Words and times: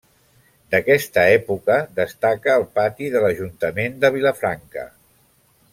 D'aquesta 0.75 1.25
època 1.33 1.75
destaca 1.99 2.57
el 2.61 2.67
pati 2.79 3.13
de 3.17 3.21
l'ajuntament 3.27 4.01
de 4.05 4.15
Vilafranca. 4.17 4.89